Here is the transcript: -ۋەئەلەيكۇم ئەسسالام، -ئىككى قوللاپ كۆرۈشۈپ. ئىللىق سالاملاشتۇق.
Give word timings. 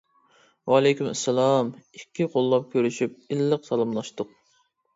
-ۋەئەلەيكۇم 0.71 1.09
ئەسسالام، 1.09 1.69
-ئىككى 1.75 2.27
قوللاپ 2.37 2.67
كۆرۈشۈپ. 2.73 3.17
ئىللىق 3.37 3.71
سالاملاشتۇق. 3.71 4.37